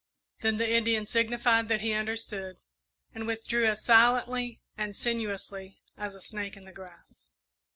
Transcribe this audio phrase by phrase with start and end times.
[0.39, 2.57] Then the Indian signified that he understood,
[3.13, 7.29] and withdrew as silently and as sinuously as a snake in the grass.